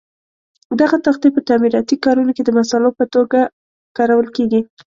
[0.79, 3.39] دغه تختې په تعمیراتي کارونو کې د مسالو په توګه
[3.97, 4.61] کارول کېږي.